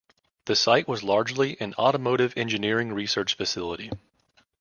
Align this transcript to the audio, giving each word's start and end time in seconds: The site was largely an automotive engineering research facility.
The 0.45 0.55
site 0.55 0.87
was 0.87 1.03
largely 1.03 1.61
an 1.61 1.75
automotive 1.75 2.33
engineering 2.35 2.91
research 2.91 3.35
facility. 3.35 3.91